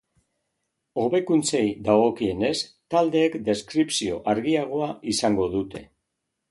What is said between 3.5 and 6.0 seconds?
deskripzio argiagoa izango dute.